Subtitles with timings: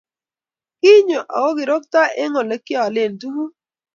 [0.81, 3.53] kinyo ago kirokto eng olegiale tuguk